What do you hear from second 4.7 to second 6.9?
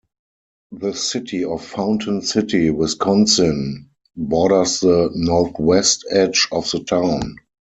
the northwest edge of the